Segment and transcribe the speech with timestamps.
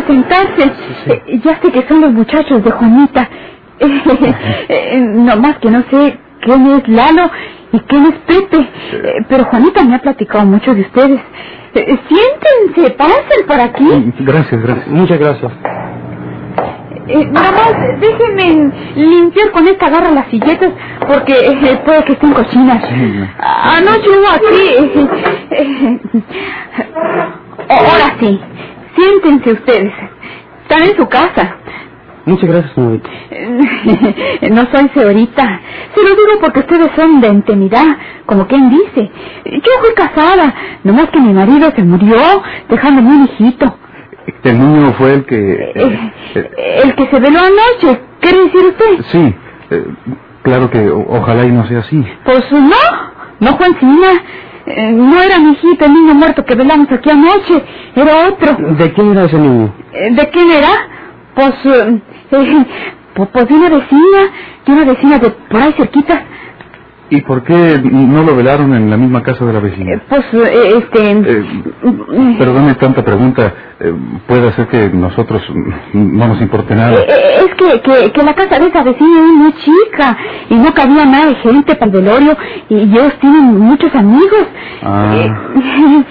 [0.00, 0.72] a sentarse.
[1.06, 3.28] Eh, ya sé que son los muchachos de Juanita.
[4.68, 7.30] Eh, no más que no sé quién es Lalo
[7.72, 8.58] y quién es Pepe.
[8.58, 11.20] Eh, pero Juanita me ha platicado mucho de ustedes.
[11.72, 14.12] Siéntense, pasen por aquí.
[14.20, 14.88] Gracias, gracias.
[14.88, 15.52] Muchas gracias.
[17.12, 17.52] Eh, más,
[17.98, 20.70] déjenme limpiar con esta garra las silletas
[21.08, 22.84] porque eh, puede que estén cochinas.
[23.38, 25.08] Anoche hubo aquí.
[25.50, 25.98] eh,
[27.68, 28.40] ahora sí,
[29.00, 29.92] siéntense ustedes.
[30.62, 31.56] Están en su casa.
[32.26, 33.10] Muchas gracias, señorita.
[34.50, 35.60] No soy señorita.
[35.94, 39.10] Se lo digo porque ustedes son de intimidad, como quien dice.
[39.46, 40.54] Yo fui casada,
[40.84, 42.18] nomás que mi marido se murió,
[42.68, 43.76] dejándome un hijito.
[44.44, 45.72] El niño fue el que...
[45.74, 49.04] Eh, eh, el que se veló anoche, ¿quiere decir usted?
[49.10, 49.34] sí,
[49.70, 49.84] eh,
[50.42, 52.04] claro que o- ojalá y no sea así.
[52.24, 52.76] Pues no,
[53.40, 54.08] no Juancina.
[54.76, 57.64] Eh, no era mi hijito el niño muerto que velamos aquí anoche,
[57.96, 58.56] era otro.
[58.76, 59.74] ¿De quién era ese niño?
[59.92, 60.88] Eh, ¿De quién era?
[61.34, 62.00] Pues, eh,
[63.14, 64.20] pues de una vecina,
[64.64, 66.24] de una vecina de por ahí cerquita.
[67.12, 70.02] ¿Y por qué no lo velaron en la misma casa de la Eh, vecina?
[70.08, 71.10] pues, eh, este...
[71.12, 73.52] Eh, Perdone tanta pregunta.
[73.80, 73.92] eh,
[74.28, 75.42] puede hacer que nosotros
[75.92, 76.92] no nos importe nada.
[77.00, 80.16] eh, eh, es que, que, que la casa de esa vecina es muy chica
[80.50, 82.36] y no cabía nada de gente para el velorio
[82.68, 84.46] y ellos tienen muchos amigos.
[84.82, 85.14] Ah.
[85.16, 86.04] Eh,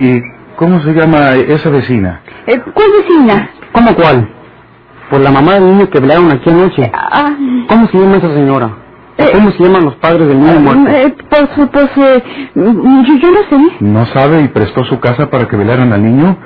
[0.00, 0.20] ¿Y
[0.56, 2.20] cómo se llama esa vecina?
[2.46, 3.50] eh, ¿Cuál vecina?
[3.72, 4.28] ¿Cómo cuál?
[5.10, 6.90] Por la mamá del niño que velaron aquí anoche.
[6.92, 7.32] Ah,
[7.68, 8.70] ¿Cómo se llama esa señora?
[9.20, 10.90] ¿O Eh, ¿Cómo se llaman los padres del niño muerto?
[10.90, 12.22] eh, pues, pues, eh,
[12.54, 12.64] yo,
[13.16, 13.76] yo no sé.
[13.80, 16.36] ¿No sabe y prestó su casa para que velaran al niño?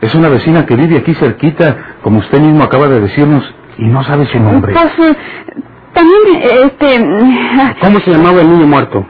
[0.00, 3.44] Es una vecina que vive aquí cerquita, como usted mismo acaba de decirnos,
[3.78, 4.72] y no sabe su nombre.
[4.72, 5.16] Pues, eh,
[5.92, 6.98] también, este,
[7.82, 9.06] ¿Cómo se llamaba el niño muerto?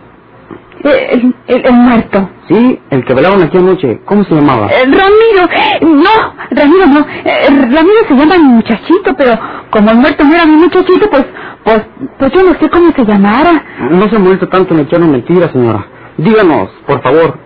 [0.83, 2.28] eh, el, el- el muerto.
[2.48, 4.01] Sí, el que velaron aquí anoche.
[4.06, 4.67] ¿Cómo se llamaba?
[4.69, 9.39] Eh, Ramiro, no, Ramiro no, eh, Ramiro se llama mi muchachito, pero
[9.71, 11.27] como el muerto no era mi muchachito, pues,
[11.65, 11.82] pues,
[12.19, 13.65] pues yo no sé cómo se llamara.
[13.91, 15.87] No se molesta tanto en echarnos mentiras, señora.
[16.19, 17.38] Díganos, por favor.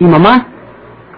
[0.00, 0.48] ¿Y mamá?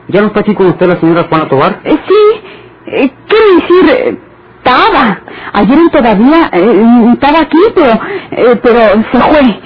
[0.09, 1.81] ¿Ya no está aquí con usted la señora Juana Tobar?
[1.85, 2.43] Eh, sí,
[2.87, 4.19] eh, quiero decir, eh,
[4.65, 5.19] estaba,
[5.55, 7.93] ayer todavía eh, estaba aquí, pero,
[8.31, 8.79] eh, pero
[9.13, 9.61] se fue.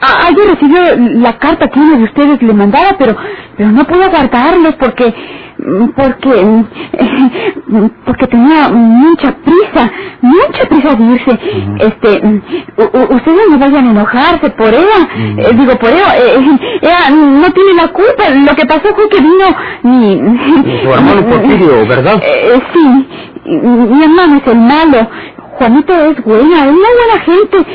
[0.00, 0.80] A- ayer recibió
[1.20, 3.16] la carta que uno de ustedes le mandaba, pero,
[3.56, 5.14] pero no puedo guardarlos porque,
[5.96, 11.38] porque, eh, porque tenía mucha prisa, mucha prisa de irse.
[11.78, 12.42] Este, mm,
[12.78, 15.08] u- u- ustedes no vayan a enojarse por ella,
[15.38, 19.20] eh, digo por ella, eh, ella no tiene la culpa, lo que pasó fue que
[19.20, 20.82] vino mi...
[20.82, 22.20] Su hermano Porfirio, ¿verdad?
[22.24, 23.08] Eh, sí,
[23.44, 25.08] mi hermano es el malo.
[25.58, 27.66] Juanita es buena, es una buena gente.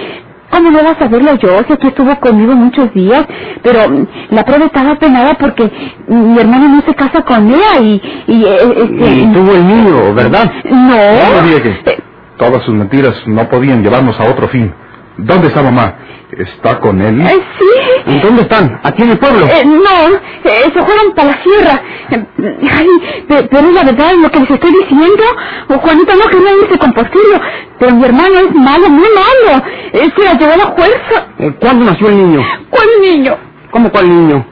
[0.50, 1.50] ¿Cómo no vas a verlo yo?
[1.67, 3.25] Si aquí estuvo conmigo muchos días,
[3.61, 5.69] pero mm, la prueba estaba penada porque
[6.07, 8.01] mi hermano no se casa con ella y...
[8.27, 10.50] Y, eh, este, Y tuvo el niño, ¿verdad?
[10.66, 11.61] No No.
[11.61, 12.00] que Eh,
[12.38, 14.73] todas sus mentiras no podían llevarnos a otro fin.
[15.17, 15.95] ¿Dónde está mamá?
[16.31, 17.22] ¿Está con él?
[17.22, 18.11] eh, sí.
[18.11, 18.79] ¿Y dónde están?
[18.83, 19.45] ¿Aquí en el pueblo?
[19.47, 21.81] Eh, no, eh, se fueron para la sierra.
[22.09, 22.88] Ay,
[23.27, 25.23] pe- pero es la verdad lo que les estoy diciendo.
[25.69, 27.41] O Juanita no quería irse con Porfirio,
[27.79, 29.63] pero mi hermano es malo, muy malo.
[29.94, 31.27] Se la llevó a la fuerza.
[31.59, 32.41] ¿Cuándo nació el niño?
[32.69, 33.38] ¿Cuál niño?
[33.72, 34.45] ¿Cómo cuál niño?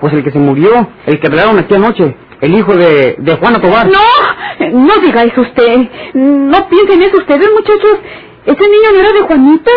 [0.00, 3.60] Pues el que se murió, el que velaron aquí anoche, el hijo de, de Juana
[3.60, 3.86] Tobar.
[3.88, 5.88] No, no diga eso usted.
[6.14, 7.98] No piensen eso ustedes, muchachos.
[8.46, 9.70] Ese niño no era de Juanita.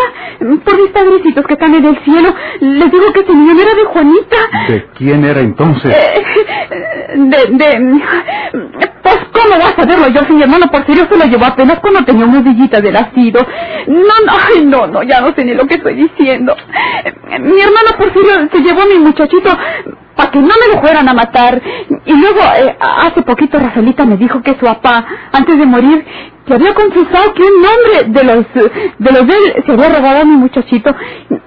[0.63, 3.73] Por mis padrecitos que están en el cielo, les digo que ese niño no era
[3.75, 4.37] de Juanita.
[4.69, 5.93] ¿De quién era entonces?
[5.93, 6.23] Eh,
[7.15, 8.01] De, de...
[9.01, 12.03] Pues, ¿cómo vas a verlo yo si mi hermano Porfirio se lo llevó apenas cuando
[12.05, 13.41] tenía una villita de nacido?
[13.87, 16.55] No, no, ay, no, no, ya no sé ni lo que estoy diciendo.
[17.39, 19.49] Mi hermano Porfirio se llevó a mi muchachito
[20.19, 21.61] para que no me lo fueran a matar.
[22.05, 26.05] Y luego, eh, hace poquito Rafaelita me dijo que su papá, antes de morir,
[26.45, 28.45] que había confesado que un hombre de los
[28.97, 30.93] de los de él se había robado a mi muchachito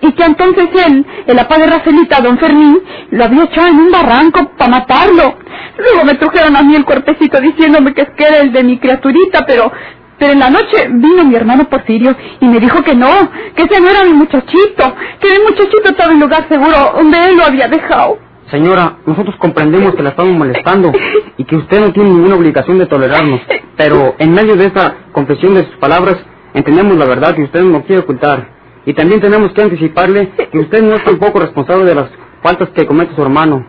[0.00, 2.80] y que entonces él, el papá de Rafaelita, don Fermín,
[3.10, 5.34] lo había echado en un barranco para matarlo.
[5.76, 8.78] Luego me trajeron a mí el cuerpecito diciéndome que es que era el de mi
[8.78, 9.70] criaturita, pero
[10.18, 13.80] pero en la noche vino mi hermano Porfirio y me dijo que no, que ese
[13.80, 17.68] no era mi muchachito, que mi muchachito estaba en lugar seguro donde él lo había
[17.68, 18.31] dejado.
[18.52, 20.92] Señora, nosotros comprendemos que la estamos molestando
[21.38, 23.40] y que usted no tiene ninguna obligación de tolerarnos,
[23.78, 26.18] pero en medio de esta confesión de sus palabras
[26.52, 28.50] entendemos la verdad que usted no quiere ocultar.
[28.84, 32.10] Y también tenemos que anticiparle que usted no es tampoco responsable de las
[32.42, 33.64] faltas que comete su hermano.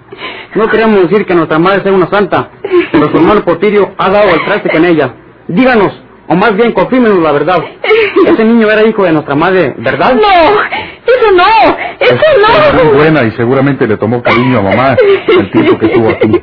[0.53, 2.49] No queremos decir que nuestra madre sea una santa,
[2.91, 5.15] pero su hermano Porfirio ha dado al traste con ella.
[5.47, 7.57] Díganos, o más bien confírmenos la verdad.
[8.27, 10.13] Ese niño era hijo de nuestra madre, ¿verdad?
[10.13, 12.97] No, eso no, eso Es muy no.
[12.97, 14.95] buena y seguramente le tomó cariño a mamá
[15.27, 16.41] el tiempo que estuvo aquí.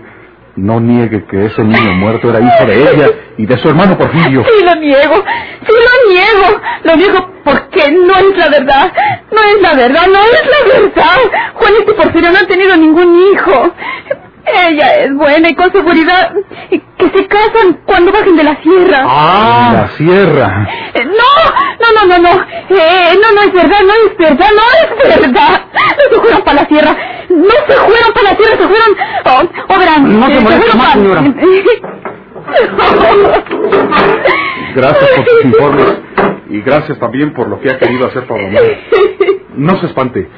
[0.56, 3.06] No niegue que ese niño muerto era hijo de ella
[3.38, 4.44] y de su hermano Porfirio.
[4.44, 5.14] Sí, lo niego.
[5.66, 6.60] Sí, lo niego.
[6.82, 8.92] Lo niego porque no es la verdad.
[9.32, 11.18] No es la verdad, no es la verdad.
[11.54, 13.72] Juanito y Porfirio no han tenido ningún hijo.
[14.46, 16.32] Ella es buena y con seguridad
[16.70, 19.02] que se casan cuando bajen de la sierra.
[19.04, 20.68] Ah, la sierra.
[20.94, 21.32] Eh, No,
[21.80, 22.42] no, no, no, no.
[22.70, 25.60] Eh, no, no es verdad, no es verdad, no es verdad.
[25.72, 26.96] No se fueron para la sierra.
[27.28, 28.96] No se fueron para la sierra, se fueron...
[29.26, 29.42] Oh,
[29.74, 31.22] oh, verán, No se eh, moleste más, señora.
[34.74, 35.98] Gracias por sus informes
[36.48, 38.58] y gracias también por lo que ha querido hacer por mamá.
[39.54, 40.28] No se espante.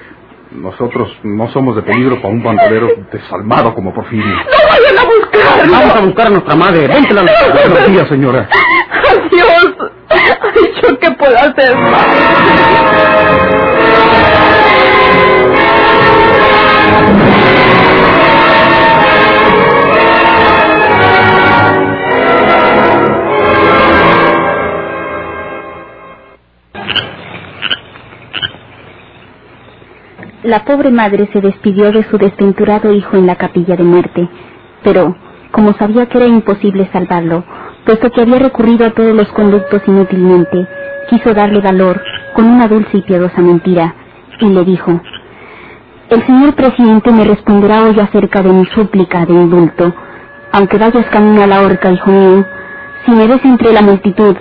[0.54, 4.26] Nosotros no somos de peligro para un bandolero desalmado como Porfirio.
[4.26, 5.72] ¡No vayan a buscarlo!
[5.72, 6.88] Vamos a buscar a nuestra madre.
[6.88, 7.22] Véntela.
[7.22, 8.48] Buenos días, señora.
[9.08, 9.74] Adiós.
[10.08, 11.74] Ay, ¿yo qué puedo hacer
[30.42, 34.28] La pobre madre se despidió de su desventurado hijo en la capilla de muerte,
[34.82, 35.14] pero,
[35.52, 37.44] como sabía que era imposible salvarlo,
[37.86, 40.66] puesto que había recurrido a todos los conductos inútilmente,
[41.08, 42.02] quiso darle valor
[42.34, 43.94] con una dulce y piadosa mentira,
[44.40, 45.00] y le dijo,
[46.10, 49.94] El señor presidente me responderá hoy acerca de mi súplica de indulto,
[50.50, 52.44] aunque vayas camino a la horca, hijo mío,
[53.06, 54.34] si me ves entre la multitud,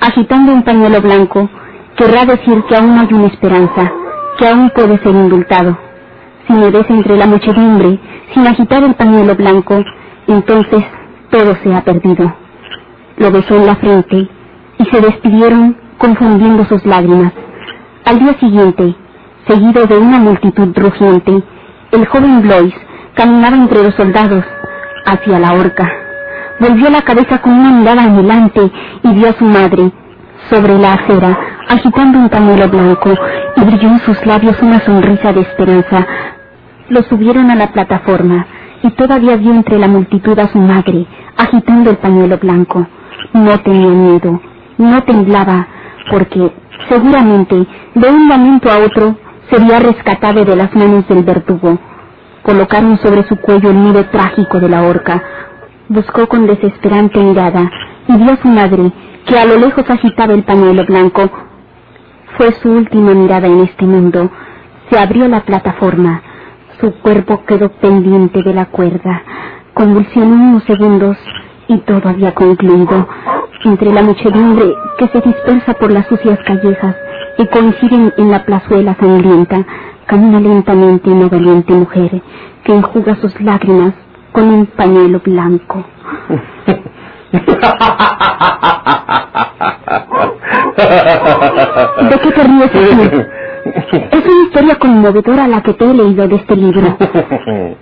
[0.00, 1.50] agitando un pañuelo blanco,
[1.96, 3.92] querrá decir que aún hay una esperanza,
[4.38, 5.76] que aún puede ser indultado.
[6.46, 7.98] Si me ves entre la muchedumbre,
[8.32, 9.82] sin agitar el pañuelo blanco,
[10.26, 10.84] entonces
[11.30, 12.32] todo se ha perdido.
[13.18, 14.28] Lo besó en la frente
[14.78, 17.32] y se despidieron confundiendo sus lágrimas.
[18.04, 18.94] Al día siguiente,
[19.46, 21.42] seguido de una multitud rugiente,
[21.90, 22.74] el joven Blois
[23.14, 24.44] caminaba entre los soldados
[25.04, 25.90] hacia la horca.
[26.60, 28.70] Volvió la cabeza con una mirada anhelante
[29.02, 29.90] y vio a su madre
[30.50, 31.38] sobre la acera,
[31.68, 33.10] agitando un pañuelo blanco,
[33.60, 36.06] y brilló en sus labios una sonrisa de esperanza.
[36.88, 38.46] Lo subieron a la plataforma,
[38.82, 41.06] y todavía vio entre la multitud a su madre,
[41.36, 42.86] agitando el pañuelo blanco.
[43.32, 44.40] No tenía miedo,
[44.78, 45.66] no temblaba,
[46.10, 46.52] porque
[46.88, 49.16] seguramente de un momento a otro
[49.50, 51.78] sería rescatado de las manos del verdugo.
[52.42, 55.22] Colocaron sobre su cuello el nudo trágico de la horca.
[55.88, 57.70] Buscó con desesperante mirada
[58.06, 58.92] y vio a su madre,
[59.26, 61.47] que a lo lejos agitaba el pañuelo blanco.
[62.38, 64.30] Fue su última mirada en este mundo.
[64.88, 66.22] Se abrió la plataforma.
[66.80, 69.24] Su cuerpo quedó pendiente de la cuerda.
[69.74, 71.16] Convulsionó unos segundos
[71.66, 73.08] y todo había concluido.
[73.64, 76.94] Entre la muchedumbre que se dispersa por las sucias callejas
[77.38, 79.66] y coinciden en la plazuela sangrienta,
[80.06, 82.22] camina lentamente una valiente mujer
[82.62, 83.94] que enjuga sus lágrimas
[84.30, 85.84] con un pañuelo blanco.
[90.78, 92.70] ¿De qué te ríes?
[94.12, 96.96] Es una historia conmovedora la que te he leído de este libro.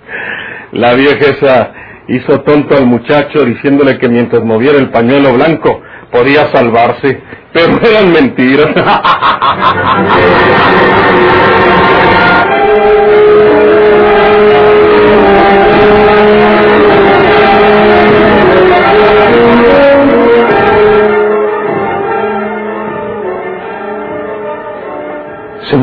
[0.71, 1.71] La vieja esa
[2.07, 7.21] hizo tonto al muchacho diciéndole que mientras moviera el pañuelo blanco podía salvarse,
[7.53, 8.71] pero eran mentiras.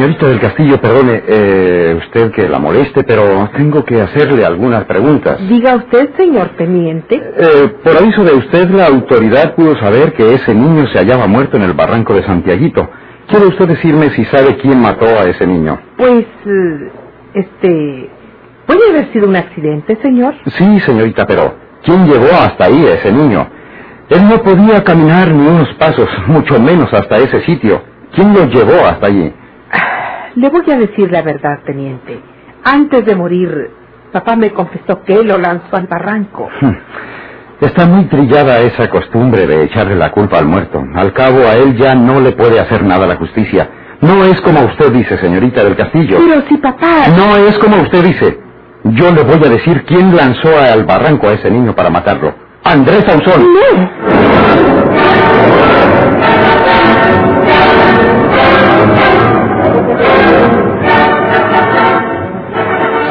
[0.05, 5.39] Señorita del Castillo, perdone, eh, usted que la moleste, pero tengo que hacerle algunas preguntas.
[5.49, 7.15] Diga usted, señor teniente.
[7.17, 11.57] Eh, por aviso de usted, la autoridad pudo saber que ese niño se hallaba muerto
[11.57, 12.87] en el barranco de Santiaguito.
[13.29, 15.81] ¿Quiere usted decirme si sabe quién mató a ese niño?
[15.97, 16.93] Pues, eh,
[17.33, 18.11] este...
[18.67, 20.35] ¿Puede haber sido un accidente, señor?
[20.49, 23.47] Sí, señorita, pero ¿quién llevó hasta ahí a ese niño?
[24.11, 27.81] Él no podía caminar ni unos pasos, mucho menos hasta ese sitio.
[28.15, 29.33] ¿Quién lo llevó hasta allí?
[30.37, 32.19] Le voy a decir la verdad, teniente.
[32.65, 33.71] Antes de morir,
[34.13, 36.49] papá me confesó que él lo lanzó al barranco.
[37.61, 40.83] Está muy trillada esa costumbre de echarle la culpa al muerto.
[40.95, 43.69] Al cabo, a él ya no le puede hacer nada la justicia.
[44.01, 46.19] No es como usted dice, señorita del Castillo.
[46.19, 47.09] Pero si papá...
[47.17, 48.39] No es como usted dice.
[48.85, 52.35] Yo le voy a decir quién lanzó al barranco a ese niño para matarlo.
[52.65, 53.47] Andrés Ausón.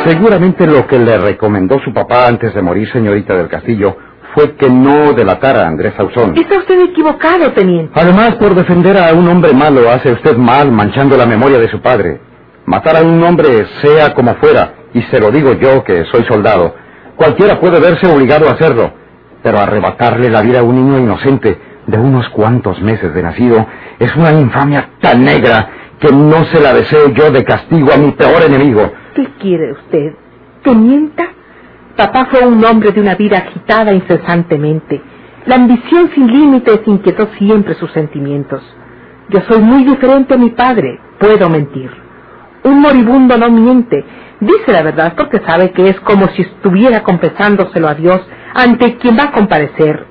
[0.05, 3.95] Seguramente lo que le recomendó su papá antes de morir, señorita del Castillo,
[4.35, 6.35] fue que no delatara a Andrés Ausón.
[6.37, 7.93] Está usted equivocado, teniente.
[7.95, 11.81] Además, por defender a un hombre malo, hace usted mal manchando la memoria de su
[11.81, 12.19] padre.
[12.65, 16.73] Matar a un hombre, sea como fuera, y se lo digo yo que soy soldado,
[17.15, 18.91] Cualquiera puede verse obligado a hacerlo.
[19.41, 23.67] Pero arrebatarle la vida a un niño inocente de unos cuantos meses de nacido
[23.99, 25.69] es una infamia tan negra
[25.99, 28.91] que no se la deseo yo de castigo a mi peor enemigo.
[29.15, 30.13] ¿Qué quiere usted?
[30.63, 31.27] ¿Que mienta?
[31.95, 35.01] Papá fue un hombre de una vida agitada incesantemente.
[35.45, 38.63] La ambición sin límites inquietó siempre sus sentimientos.
[39.29, 41.91] Yo soy muy diferente a mi padre, puedo mentir.
[42.63, 44.03] Un moribundo no miente,
[44.39, 48.21] dice la verdad porque sabe que es como si estuviera confesándoselo a Dios
[48.53, 50.05] ante quien va a comparecer.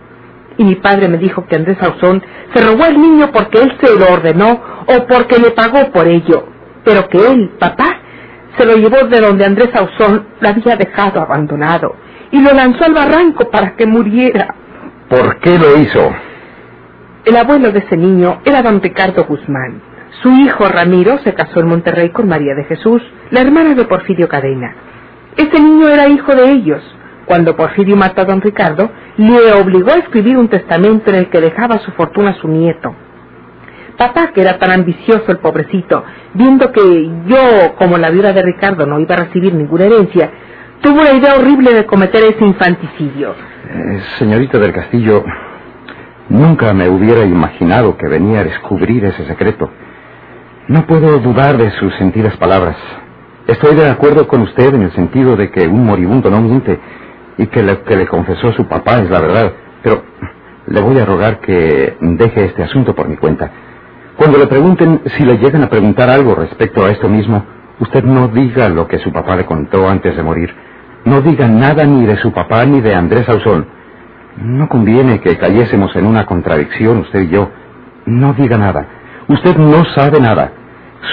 [0.58, 2.22] Y mi padre me dijo que Andrés Ausón
[2.54, 6.46] se robó al niño porque él se lo ordenó o porque le pagó por ello,
[6.84, 7.98] pero que él, papá,
[8.56, 11.96] se lo llevó de donde Andrés Ausón lo había dejado abandonado
[12.30, 14.54] y lo lanzó al barranco para que muriera.
[15.08, 16.12] ¿Por qué lo hizo?
[17.24, 19.80] El abuelo de ese niño era don Ricardo Guzmán.
[20.22, 24.28] Su hijo Ramiro se casó en Monterrey con María de Jesús, la hermana de Porfirio
[24.28, 24.74] Cadena.
[25.36, 26.82] Ese niño era hijo de ellos.
[27.26, 31.40] Cuando Porfirio mató a don Ricardo, le obligó a escribir un testamento en el que
[31.40, 32.94] dejaba su fortuna a su nieto.
[34.02, 36.02] Papá, que era tan ambicioso el pobrecito,
[36.34, 36.82] viendo que
[37.26, 40.28] yo, como la viuda de Ricardo, no iba a recibir ninguna herencia,
[40.80, 43.30] tuvo la idea horrible de cometer ese infanticidio.
[43.30, 45.24] Eh, señorita del Castillo,
[46.30, 49.70] nunca me hubiera imaginado que venía a descubrir ese secreto.
[50.66, 52.76] No puedo dudar de sus sentidas palabras.
[53.46, 56.76] Estoy de acuerdo con usted en el sentido de que un moribundo no miente
[57.38, 59.52] y que lo que le confesó su papá es la verdad.
[59.80, 60.02] Pero
[60.66, 63.48] le voy a rogar que deje este asunto por mi cuenta.
[64.22, 67.44] Cuando le pregunten si le llegan a preguntar algo respecto a esto mismo,
[67.80, 70.54] usted no diga lo que su papá le contó antes de morir.
[71.04, 73.66] No diga nada ni de su papá ni de Andrés Ausón.
[74.36, 77.50] No conviene que cayésemos en una contradicción usted y yo.
[78.06, 78.86] No diga nada.
[79.26, 80.52] Usted no sabe nada.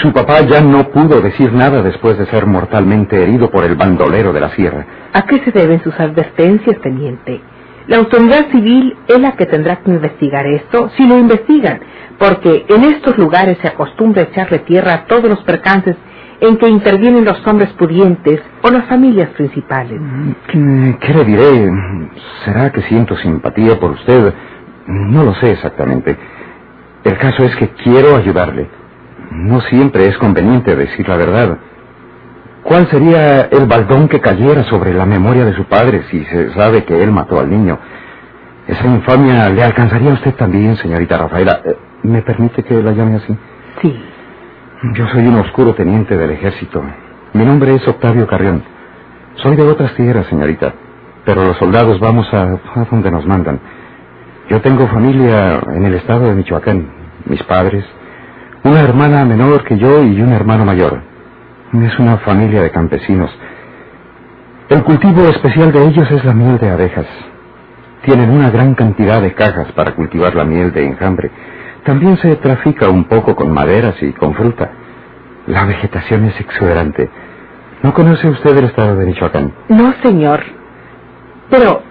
[0.04, 4.34] Su papá ya no pudo decir nada después de ser mortalmente herido por el bandolero
[4.34, 4.86] de la sierra.
[5.14, 7.42] ¿A qué se deben sus advertencias, teniente?
[7.90, 11.80] La autoridad civil es la que tendrá que investigar esto si lo investigan,
[12.20, 15.96] porque en estos lugares se acostumbra echarle tierra a todos los percances
[16.40, 20.00] en que intervienen los hombres pudientes o las familias principales.
[20.50, 21.72] ¿Qué, qué le diré?
[22.46, 24.36] ¿Será que siento simpatía por usted?
[24.86, 26.16] No lo sé exactamente.
[27.04, 28.70] El caso es que quiero ayudarle.
[29.32, 31.58] No siempre es conveniente decir la verdad.
[32.70, 36.86] ¿Cuál sería el baldón que cayera sobre la memoria de su padre si se sabe
[36.86, 37.80] que él mató al niño?
[38.68, 41.62] Esa infamia le alcanzaría a usted también, señorita Rafaela.
[41.66, 43.36] Eh, ¿Me permite que la llame así?
[43.82, 44.00] Sí.
[44.94, 46.84] Yo soy un oscuro teniente del ejército.
[47.34, 48.64] Mi nombre es Octavio Carrión.
[49.38, 50.72] Soy de otras tierras, señorita,
[51.26, 53.60] pero los soldados vamos a, a donde nos mandan.
[54.48, 56.88] Yo tengo familia en el estado de Michoacán.
[57.26, 57.84] Mis padres,
[58.64, 61.09] una hermana menor que yo y un hermano mayor.
[61.74, 63.30] Es una familia de campesinos.
[64.70, 67.06] El cultivo especial de ellos es la miel de abejas.
[68.04, 71.30] Tienen una gran cantidad de cajas para cultivar la miel de enjambre.
[71.84, 74.72] También se trafica un poco con maderas y con fruta.
[75.46, 77.10] La vegetación es exuberante.
[77.84, 79.54] ¿No conoce usted el estado de Michoacán?
[79.70, 80.42] No, señor.
[81.50, 81.84] Pero,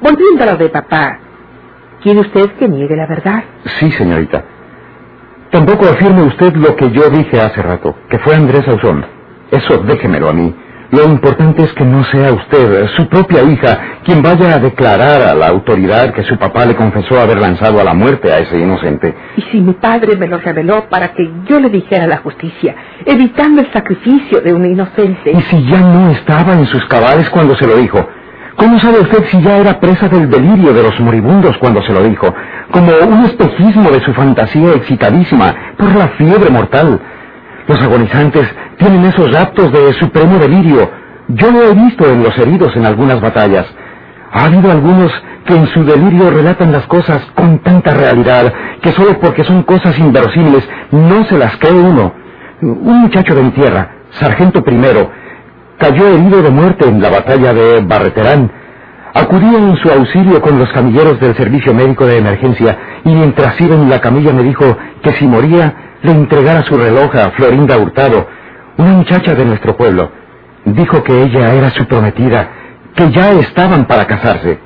[0.00, 1.18] volviendo a lo de papá,
[2.02, 3.44] ¿quiere usted que niegue la verdad?
[3.78, 4.44] Sí, señorita.
[5.50, 9.04] Tampoco afirme usted lo que yo dije hace rato, que fue Andrés Ausón.
[9.52, 10.54] Eso déjemelo a mí.
[10.92, 15.34] Lo importante es que no sea usted, su propia hija, quien vaya a declarar a
[15.34, 19.14] la autoridad que su papá le confesó haber lanzado a la muerte a ese inocente.
[19.36, 22.74] Y si mi padre me lo reveló para que yo le dijera la justicia,
[23.06, 25.32] evitando el sacrificio de un inocente.
[25.32, 28.06] ¿Y si ya no estaba en sus cabales cuando se lo dijo?
[28.56, 32.02] ¿Cómo sabe usted si ya era presa del delirio de los moribundos cuando se lo
[32.02, 32.34] dijo?
[32.70, 37.00] Como un espejismo de su fantasía excitadísima por la fiebre mortal.
[37.72, 40.90] Los agonizantes tienen esos raptos de supremo delirio.
[41.28, 43.64] Yo lo he visto en los heridos en algunas batallas.
[44.30, 45.10] Ha habido algunos
[45.46, 48.52] que en su delirio relatan las cosas con tanta realidad
[48.82, 52.12] que solo porque son cosas inverosímiles no se las cree uno.
[52.60, 55.10] Un muchacho de tierra, sargento primero,
[55.78, 58.52] cayó herido de muerte en la batalla de Barreterán.
[59.14, 63.76] Acudí en su auxilio con los camilleros del servicio médico de emergencia y mientras iba
[63.76, 68.26] en la camilla me dijo que si moría le entregara su reloj a Florinda Hurtado,
[68.76, 70.10] una muchacha de nuestro pueblo.
[70.64, 72.48] Dijo que ella era su prometida,
[72.94, 74.58] que ya estaban para casarse.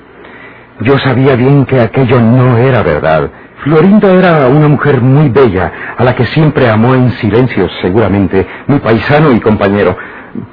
[0.81, 3.31] Yo sabía bien que aquello no era verdad.
[3.64, 8.78] Florinda era una mujer muy bella, a la que siempre amó en silencio, seguramente, mi
[8.78, 9.97] paisano y compañero.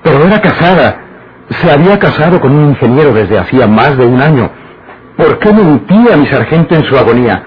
[0.01, 0.99] Pero era casada.
[1.61, 4.49] Se había casado con un ingeniero desde hacía más de un año.
[5.17, 7.43] ¿Por qué mentía mi sargento en su agonía?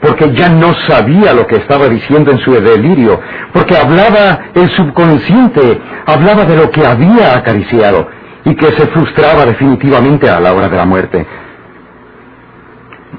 [0.00, 3.20] Porque ya no sabía lo que estaba diciendo en su delirio,
[3.52, 8.08] porque hablaba el subconsciente, hablaba de lo que había acariciado.
[8.42, 11.26] y que se frustraba definitivamente a la hora de la muerte.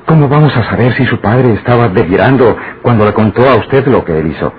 [0.08, 4.04] ¿Cómo vamos a saber si su padre estaba delirando cuando le contó a usted lo
[4.04, 4.52] que él hizo?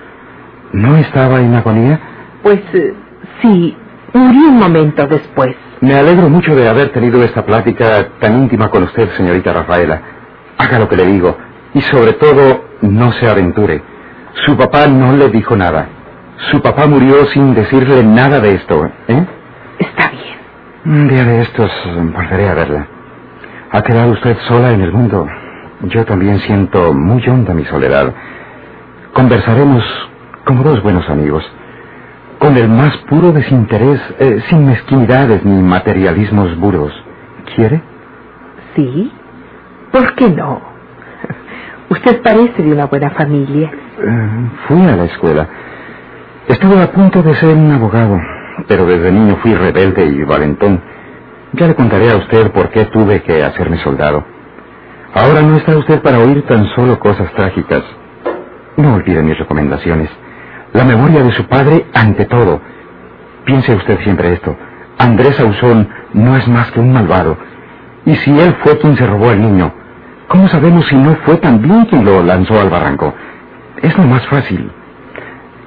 [0.71, 1.99] ¿No estaba en agonía?
[2.41, 2.93] Pues eh,
[3.41, 3.75] sí,
[4.13, 5.53] murió un momento después.
[5.81, 10.01] Me alegro mucho de haber tenido esta plática tan íntima con usted, señorita Rafaela.
[10.57, 11.37] Haga lo que le digo
[11.73, 13.81] y sobre todo no se aventure.
[14.45, 15.87] Su papá no le dijo nada.
[16.51, 19.25] Su papá murió sin decirle nada de esto, ¿eh?
[19.79, 20.37] Está bien.
[20.85, 21.71] Un día de estos
[22.13, 22.87] volveré a verla.
[23.71, 25.27] Ha quedado usted sola en el mundo.
[25.83, 28.13] Yo también siento muy honda mi soledad.
[29.13, 29.83] Conversaremos
[30.45, 31.43] como dos buenos amigos,
[32.39, 36.91] con el más puro desinterés, eh, sin mezquinidades ni materialismos buros.
[37.55, 37.81] ¿Quiere?
[38.75, 39.11] Sí.
[39.91, 40.72] ¿Por qué no?
[41.93, 43.69] Usted parece de una buena familia.
[43.71, 45.47] Eh, fui a la escuela.
[46.47, 48.19] Estuve a punto de ser un abogado,
[48.67, 50.81] pero desde niño fui rebelde y valentón.
[51.51, 54.25] Ya le contaré a usted por qué tuve que hacerme soldado.
[55.13, 57.83] Ahora no está usted para oír tan solo cosas trágicas.
[58.75, 60.09] No olvide mis recomendaciones.
[60.73, 62.59] La memoria de su padre ante todo.
[63.45, 64.55] Piense usted siempre esto.
[64.97, 67.37] Andrés Ausón no es más que un malvado.
[68.05, 69.82] Y si él fue quien se robó al niño,
[70.27, 73.13] ¿cómo sabemos si no fue también quien lo lanzó al barranco?
[73.81, 74.71] Es lo más fácil.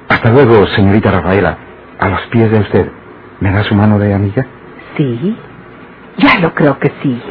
[0.09, 1.57] Hasta luego, señorita Rafaela.
[1.99, 2.91] A los pies de usted.
[3.39, 4.45] ¿Me da su mano de amiga?
[4.95, 5.37] Sí.
[6.17, 7.21] Ya lo creo que sí.